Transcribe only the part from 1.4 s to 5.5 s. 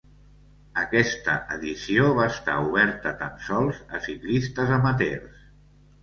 edició va estar oberta tan sols a ciclistes amateurs.